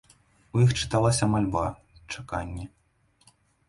У 0.55 0.63
іх 0.65 0.71
чыталася 0.81 1.29
мальба, 1.35 1.65
чаканне. 2.11 2.65